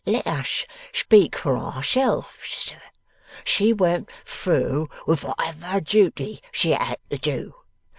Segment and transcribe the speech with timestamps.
[0.03, 2.81] 'Let us speak for ourselves, sir.
[3.43, 7.53] She went through with whatever duty she had to do.